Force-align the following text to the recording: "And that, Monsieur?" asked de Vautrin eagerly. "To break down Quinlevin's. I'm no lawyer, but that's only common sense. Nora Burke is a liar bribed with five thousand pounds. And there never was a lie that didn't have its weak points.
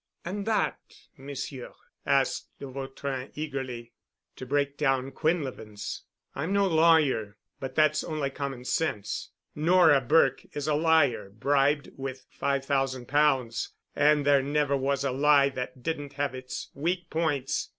"And 0.25 0.47
that, 0.47 0.79
Monsieur?" 1.15 1.73
asked 2.07 2.49
de 2.57 2.65
Vautrin 2.65 3.29
eagerly. 3.35 3.93
"To 4.37 4.47
break 4.47 4.75
down 4.75 5.11
Quinlevin's. 5.11 6.05
I'm 6.33 6.51
no 6.51 6.65
lawyer, 6.65 7.37
but 7.59 7.75
that's 7.75 8.03
only 8.03 8.31
common 8.31 8.65
sense. 8.65 9.29
Nora 9.53 10.01
Burke 10.01 10.43
is 10.53 10.67
a 10.67 10.73
liar 10.73 11.29
bribed 11.29 11.91
with 11.97 12.25
five 12.31 12.65
thousand 12.65 13.09
pounds. 13.09 13.73
And 13.95 14.25
there 14.25 14.41
never 14.41 14.75
was 14.75 15.03
a 15.03 15.11
lie 15.11 15.49
that 15.49 15.83
didn't 15.83 16.13
have 16.13 16.33
its 16.33 16.69
weak 16.73 17.11
points. 17.11 17.69